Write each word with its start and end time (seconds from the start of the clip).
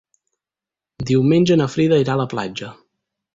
Diumenge 1.09 1.59
na 1.61 1.67
Frida 1.75 2.01
irà 2.05 2.15
a 2.17 2.21
la 2.23 2.27
platja. 2.33 2.73